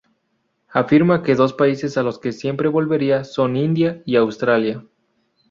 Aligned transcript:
Afirma 0.73 1.21
que 1.21 1.35
dos 1.35 1.53
países 1.53 1.95
a 1.95 2.01
los 2.01 2.17
que 2.17 2.31
siempre 2.31 2.67
volvería 2.69 3.23
son 3.23 3.55
India 3.55 4.01
y 4.07 4.15
Australia. 4.15 4.83